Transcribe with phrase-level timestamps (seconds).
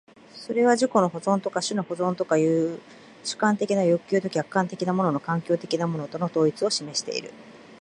[0.33, 2.79] それは自己の保存とか種の保存とかという
[3.23, 7.31] 主観的な欲求と客観的なもの環境的なものとの統一を示している。